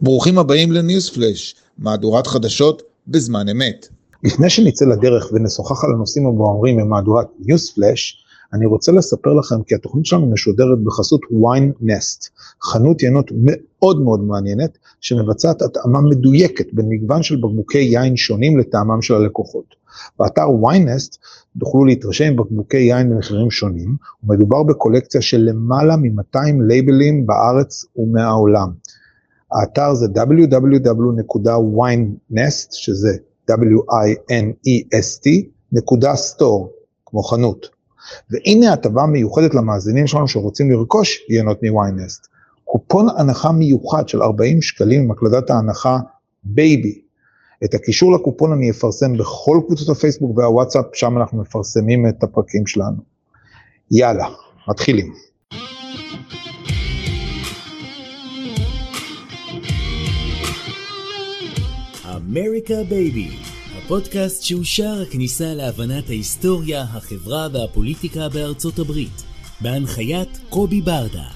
[0.00, 3.86] ברוכים הבאים לניוספלאש, מהדורת חדשות בזמן אמת.
[4.24, 8.22] לפני שנצא לדרך ונשוחח על הנושאים הבוערים ממהדורת ניוספלאש,
[8.52, 12.28] אני רוצה לספר לכם כי התוכנית שלנו משודרת בחסות ויין נסט,
[12.62, 19.02] חנות ינות מאוד מאוד מעניינת, שמבצעת התאמה מדויקת בין מגוון של בקבוקי יין שונים לטעמם
[19.02, 19.74] של הלקוחות.
[20.18, 21.16] באתר ויינסט
[21.60, 26.38] תוכלו להתרשם עם בקבוקי יין במחירים שונים, ומדובר בקולקציה של למעלה מ-200
[26.68, 28.70] לייבלים בארץ ומהעולם.
[29.52, 30.68] האתר זה www.winenest,
[32.70, 33.16] שזה
[33.50, 35.28] w-i-n-e-s-t,
[35.72, 36.66] נקודה store,
[37.06, 37.66] כמו חנות.
[38.30, 42.26] והנה הטבה מיוחדת למאזינים שלנו שרוצים לרכוש יינות מוויינסט.
[42.64, 45.98] קופון הנחה מיוחד של 40 שקלים עם הקלדת ההנחה
[46.44, 47.00] baby.
[47.64, 52.96] את הקישור לקופון אני אפרסם בכל קבוצות הפייסבוק והוואטסאפ, שם אנחנו מפרסמים את הפרקים שלנו.
[53.90, 54.26] יאללה,
[54.68, 55.25] מתחילים.
[62.30, 63.28] אמריקה בייבי,
[63.78, 69.22] הפודקאסט שהוא שער הכניסה להבנת ההיסטוריה, החברה והפוליטיקה בארצות הברית,
[69.60, 71.28] בהנחיית קובי ברדה.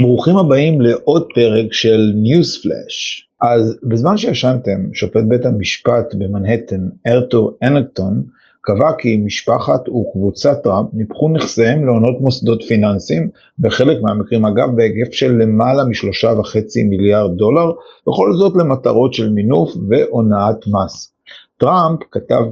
[0.00, 3.28] ברוכים הבאים לעוד פרק של news flash.
[3.40, 8.22] אז בזמן שישנתם, שופט בית המשפט במנהטן, ארתור אנגורון,
[8.60, 15.32] קבע כי משפחת וקבוצת טראמפ ניפחו נכסיהם להונות מוסדות פיננסיים, בחלק מהמקרים אגב בהיקף של
[15.32, 17.72] למעלה משלושה וחצי מיליארד דולר,
[18.08, 21.12] וכל זאת למטרות של מינוף והונאת מס.
[21.58, 22.42] טראמפ כתב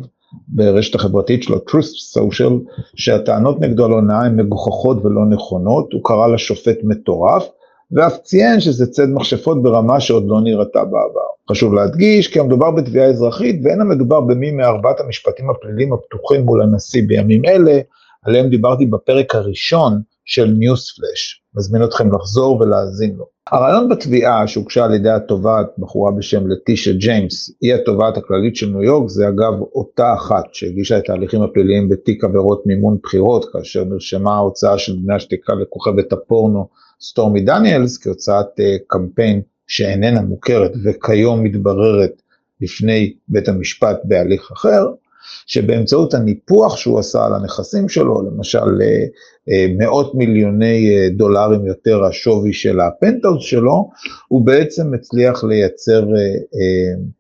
[0.49, 2.53] ברשת החברתית שלו, Truth Social,
[2.97, 7.49] שהטענות נגדו על הונאה הן מגוחכות ולא נכונות, הוא קרא לשופט מטורף,
[7.93, 11.29] ואף ציין שזה ציד מכשפות ברמה שעוד לא נראתה בעבר.
[11.51, 17.03] חשוב להדגיש כי המדובר בתביעה אזרחית ואין המדובר במי מארבעת המשפטים הפליליים הפתוחים מול הנשיא
[17.07, 17.81] בימים אלה,
[18.25, 21.43] עליהם דיברתי בפרק הראשון של ניוספלאש.
[21.55, 23.25] מזמין אתכם לחזור ולהאזין לו.
[23.51, 28.83] הרעיון בתביעה שהוגשה על ידי התובעת, בחורה בשם לטישה ג'יימס, היא התובעת הכללית של ניו
[28.83, 34.35] יורק, זה אגב אותה אחת שהגישה את ההליכים הפליליים בתיק עבירות מימון בחירות, כאשר נרשמה
[34.35, 36.69] ההוצאה של בני השתיקה לכוכבת הפורנו
[37.01, 42.23] סטורמי דניאלס כהוצאת אה, קמפיין שאיננה מוכרת וכיום מתבררת
[42.61, 44.87] לפני בית המשפט בהליך אחר,
[45.47, 49.05] שבאמצעות הניפוח שהוא עשה על הנכסים שלו, למשל אה,
[49.51, 53.91] אה, מאות מיליוני אה, דולרים יותר השווי של הפנטהאוס שלו,
[54.29, 56.07] הוא בעצם הצליח לייצר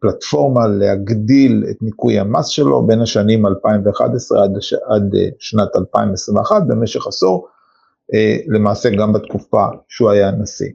[0.01, 4.59] פלטפורמה להגדיל את ניכוי המס שלו בין השנים 2011 עד,
[4.89, 7.49] עד שנת 2021 במשך עשור,
[8.49, 10.71] למעשה גם בתקופה שהוא היה נשיא.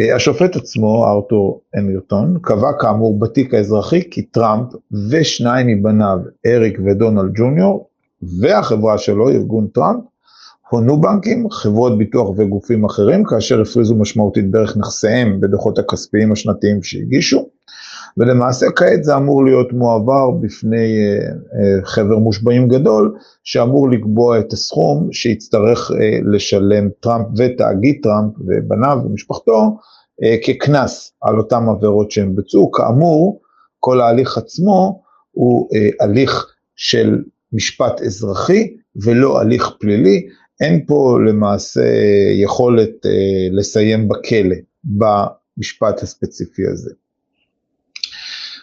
[0.00, 4.68] אה, השופט עצמו, ארתור אמירטון, קבע כאמור בתיק האזרחי כי טראמפ
[5.10, 7.88] ושניים מבניו, אריק ודונלד ג'וניור,
[8.40, 10.00] והחברה שלו, ארגון טראמפ,
[10.70, 17.48] הונו בנקים, חברות ביטוח וגופים אחרים, כאשר הפריזו משמעותית בערך נכסיהם בדוחות הכספיים השנתיים שהגישו.
[18.18, 24.52] ולמעשה כעת זה אמור להיות מועבר בפני אה, אה, חבר מושבעים גדול, שאמור לקבוע את
[24.52, 29.78] הסכום שיצטרך אה, לשלם טראמפ ותאגיד טראמפ ובניו ומשפחתו
[30.44, 32.70] כקנס על אותן עבירות שהם ביצעו.
[32.70, 33.40] כאמור,
[33.80, 35.68] כל ההליך עצמו הוא
[36.00, 36.46] הליך
[36.76, 40.26] של משפט אזרחי ולא הליך פלילי.
[40.60, 41.90] אין פה למעשה
[42.42, 42.90] יכולת
[43.52, 46.90] לסיים בכלא במשפט הספציפי הזה.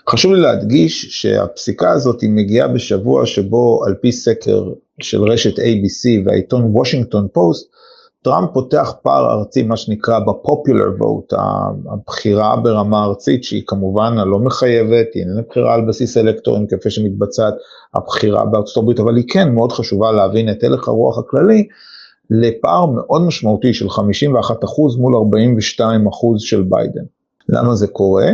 [0.10, 4.64] חשוב לי להדגיש שהפסיקה הזאת היא מגיעה בשבוע שבו על פי סקר
[5.02, 7.76] של רשת ABC והעיתון וושינגטון פוסט,
[8.22, 11.36] טראמפ פותח פער ארצי, מה שנקרא ב-popular vote,
[11.92, 17.54] הבחירה ברמה ארצית, שהיא כמובן הלא מחייבת, היא איננה בחירה על בסיס אלקטורים כפי שמתבצעת
[17.94, 21.68] הבחירה בארצות הברית, אבל היא כן מאוד חשובה להבין את הלך הרוח הכללי,
[22.30, 24.02] לפער מאוד משמעותי של 51%
[24.98, 25.80] מול 42%
[26.38, 27.04] של ביידן.
[27.50, 28.32] למה זה קורה?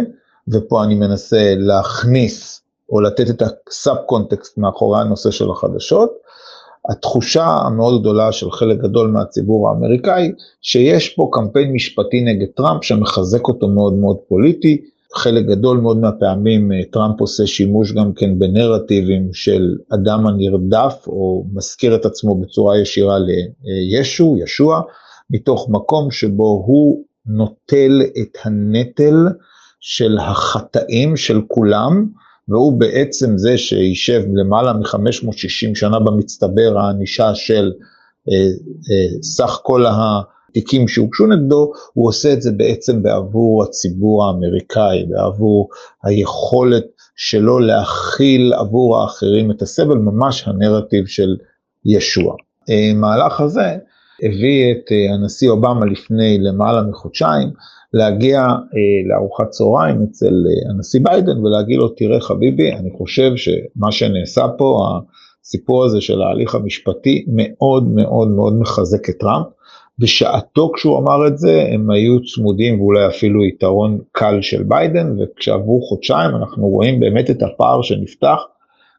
[0.51, 6.12] ופה אני מנסה להכניס או לתת את ה sub context מאחורי הנושא של החדשות.
[6.90, 10.31] התחושה המאוד גדולה של חלק גדול מהציבור האמריקאי,
[10.61, 14.81] שיש פה קמפיין משפטי נגד טראמפ שמחזק אותו מאוד מאוד פוליטי.
[15.16, 21.46] חלק גדול מאוד מהפעמים אה, טראמפ עושה שימוש גם כן בנרטיבים של אדם הנרדף, או
[21.53, 23.17] מזכיר את עצמו בצורה ישירה
[23.64, 24.81] לישו, ישוע,
[25.29, 29.28] מתוך מקום שבו הוא נוטל את הנטל
[29.81, 32.05] של החטאים של כולם,
[32.47, 37.72] והוא בעצם זה שישב למעלה מ-560 שנה במצטבר הענישה של
[38.29, 38.35] אה,
[38.91, 45.69] אה, סך כל התיקים שהוגשו נגדו, הוא עושה את זה בעצם בעבור הציבור האמריקאי, בעבור
[46.03, 46.85] היכולת
[47.16, 51.35] שלא להכיל עבור האחרים את הסבל, ממש הנרטיב של
[51.85, 52.35] ישוע.
[52.69, 53.78] המהלך הזה
[54.23, 57.50] הביא את הנשיא אובמה לפני למעלה מחודשיים
[57.94, 58.47] להגיע
[59.09, 60.34] לארוחת צהריים אצל
[60.70, 65.00] הנשיא ביידן ולהגיד לו, תראה חביבי, אני חושב שמה שנעשה פה,
[65.44, 69.46] הסיפור הזה של ההליך המשפטי מאוד מאוד מאוד מחזק את טראמפ.
[70.00, 75.82] בשעתו כשהוא אמר את זה הם היו צמודים ואולי אפילו יתרון קל של ביידן וכשעברו
[75.82, 78.40] חודשיים אנחנו רואים באמת את הפער שנפתח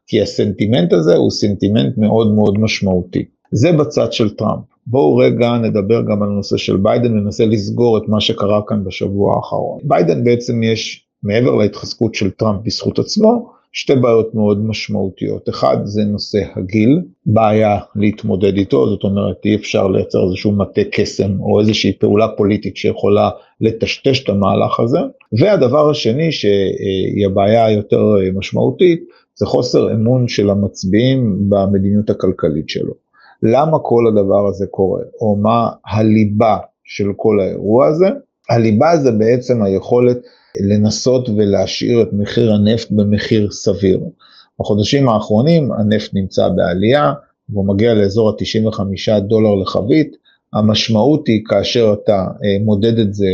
[0.07, 3.25] כי הסנטימנט הזה הוא סנטימנט מאוד מאוד משמעותי.
[3.53, 4.63] זה בצד של טראמפ.
[4.87, 9.35] בואו רגע נדבר גם על הנושא של ביידן וננסה לסגור את מה שקרה כאן בשבוע
[9.35, 9.79] האחרון.
[9.83, 15.49] ביידן בעצם יש מעבר להתחזקות של טראמפ בזכות עצמו שתי בעיות מאוד משמעותיות.
[15.49, 21.41] אחד זה נושא הגיל, בעיה להתמודד איתו, זאת אומרת אי אפשר לייצר איזשהו מטה קסם
[21.41, 23.29] או איזושהי פעולה פוליטית שיכולה
[23.61, 24.99] לטשטש את המהלך הזה.
[25.39, 29.03] והדבר השני שהיא הבעיה היותר משמעותית,
[29.35, 33.02] זה חוסר אמון של המצביעים במדיניות הכלכלית שלו.
[33.43, 38.07] למה כל הדבר הזה קורה, או מה הליבה של כל האירוע הזה?
[38.49, 40.17] הליבה זה בעצם היכולת
[40.59, 43.99] לנסות ולהשאיר את מחיר הנפט במחיר סביר.
[44.59, 47.13] בחודשים האחרונים הנפט נמצא בעלייה,
[47.49, 50.15] והוא מגיע לאזור ה-95 דולר לחבית.
[50.53, 53.27] המשמעות היא כאשר אתה אה, מודד את זה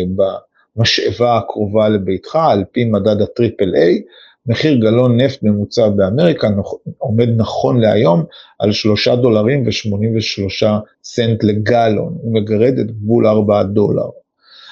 [0.75, 4.01] במשאבה הקרובה לביתך, על פי מדד הטריפל איי,
[4.49, 6.49] מחיר גלון נפט ממוצע באמריקה
[6.97, 8.23] עומד נכון להיום
[8.59, 10.65] על 3 דולרים ו-83
[11.03, 14.09] סנט לגלון, הוא מגרד את גבול 4 דולר.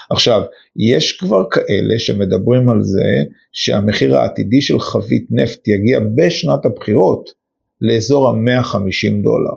[0.10, 0.42] עכשיו,
[0.76, 7.30] יש כבר כאלה שמדברים על זה שהמחיר העתידי של חבית נפט יגיע בשנת הבחירות
[7.82, 9.54] לאזור ה-150 דולר.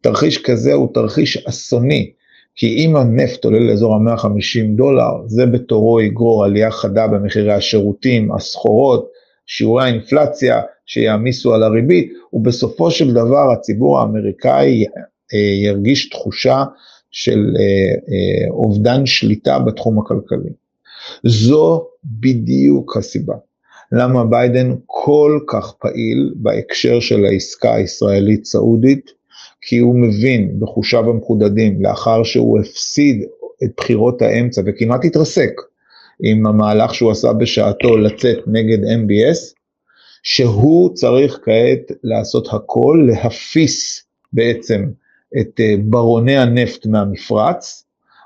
[0.00, 2.10] תרחיש כזה הוא תרחיש אסוני,
[2.54, 9.21] כי אם הנפט עולה לאזור ה-150 דולר, זה בתורו יגרור עלייה חדה במחירי השירותים, הסחורות,
[9.46, 14.84] שיעורי האינפלציה שיעמיסו על הריבית, ובסופו של דבר הציבור האמריקאי
[15.34, 16.64] אה, ירגיש תחושה
[17.10, 20.50] של אה, אה, אובדן שליטה בתחום הכלכלי.
[21.24, 23.34] זו בדיוק הסיבה
[23.92, 29.10] למה ביידן כל כך פעיל בהקשר של העסקה הישראלית סעודית,
[29.60, 33.24] כי הוא מבין בחושיו המחודדים, לאחר שהוא הפסיד
[33.64, 35.52] את בחירות האמצע וכמעט התרסק
[36.22, 39.54] עם המהלך שהוא עשה בשעתו לצאת נגד MBS,
[40.22, 44.90] שהוא צריך כעת לעשות הכל להפיס בעצם
[45.40, 47.84] את אה, ברוני הנפט מהמפרץ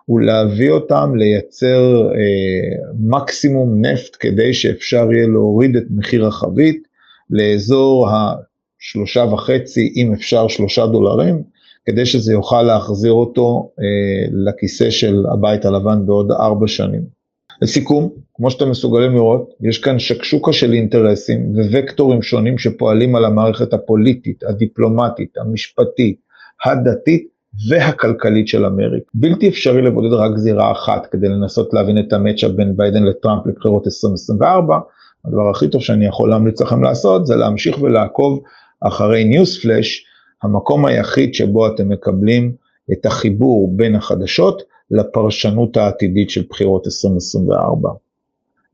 [0.08, 6.88] ולהביא אותם לייצר אה, מקסימום נפט כדי שאפשר יהיה להוריד את מחיר החבית
[7.30, 11.42] לאזור השלושה וחצי, אם אפשר שלושה דולרים,
[11.86, 17.15] כדי שזה יוכל להחזיר אותו אה, לכיסא של הבית הלבן בעוד ארבע שנים.
[17.62, 23.72] לסיכום, כמו שאתם מסוגלים לראות, יש כאן שקשוקה של אינטרסים ווקטורים שונים שפועלים על המערכת
[23.72, 26.16] הפוליטית, הדיפלומטית, המשפטית,
[26.64, 27.28] הדתית
[27.68, 29.10] והכלכלית של אמריקה.
[29.14, 33.86] בלתי אפשרי לבודד רק זירה אחת כדי לנסות להבין את המצ'אפ בין ביידן לטראמפ לבחירות
[33.86, 34.78] 2024.
[35.24, 38.42] הדבר הכי טוב שאני יכול להמליץ לכם לעשות זה להמשיך ולעקוב
[38.80, 40.04] אחרי ניוס פלאש,
[40.42, 42.52] המקום היחיד שבו אתם מקבלים
[42.92, 47.90] את החיבור בין החדשות לפרשנות העתידית של בחירות 2024.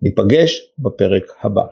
[0.03, 1.63] ניפגש בפרק הבא.